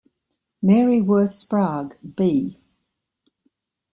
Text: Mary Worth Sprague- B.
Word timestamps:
Mary 0.63 0.99
Worth 0.99 1.31
Sprague- 1.31 1.95
B. 2.17 2.59